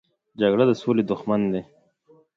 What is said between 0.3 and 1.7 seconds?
جګړه د سولې دښمن دی